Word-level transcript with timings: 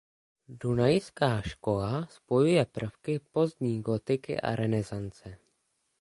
Dunajská 0.61 1.41
škola 1.41 2.07
spojuje 2.09 2.63
prvky 2.65 3.19
pozdní 3.19 3.81
gotiky 3.81 4.41
a 4.41 4.55
renesance. 4.55 5.37